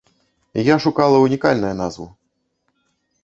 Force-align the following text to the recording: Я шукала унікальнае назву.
Я 0.67 0.75
шукала 0.85 1.17
унікальнае 1.27 1.71
назву. 1.81 2.07